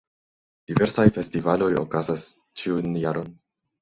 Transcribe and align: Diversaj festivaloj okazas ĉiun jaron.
Diversaj 0.69 1.05
festivaloj 1.17 1.69
okazas 1.85 2.25
ĉiun 2.63 2.99
jaron. 3.05 3.31